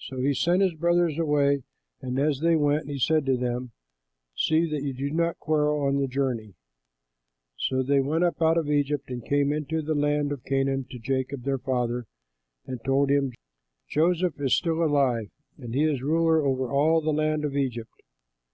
So 0.00 0.18
he 0.18 0.34
sent 0.34 0.62
his 0.62 0.74
brothers 0.74 1.16
away, 1.16 1.62
and, 2.00 2.18
as 2.18 2.40
they 2.40 2.56
went, 2.56 2.88
he 2.88 2.98
said 2.98 3.24
to 3.26 3.36
them, 3.36 3.70
"See 4.34 4.68
that 4.68 4.82
you 4.82 4.92
do 4.92 5.12
not 5.12 5.38
quarrel 5.38 5.80
on 5.86 6.00
the 6.00 6.08
journey!" 6.08 6.56
So 7.56 7.84
they 7.84 8.00
went 8.00 8.24
up 8.24 8.42
out 8.42 8.58
of 8.58 8.68
Egypt 8.68 9.08
and 9.10 9.24
came 9.24 9.52
into 9.52 9.80
the 9.80 9.94
land 9.94 10.32
of 10.32 10.42
Canaan 10.42 10.86
to 10.90 10.98
Jacob 10.98 11.44
their 11.44 11.58
father, 11.58 12.08
and 12.66 12.82
told 12.82 13.10
him, 13.10 13.30
"Joseph 13.88 14.40
is 14.40 14.56
still 14.56 14.82
alive, 14.82 15.30
and 15.56 15.72
he 15.72 15.84
is 15.84 16.02
ruler 16.02 16.44
over 16.44 16.72
all 16.72 17.00
the 17.00 17.12
land 17.12 17.44
of 17.44 17.56
Egypt!" 17.56 18.02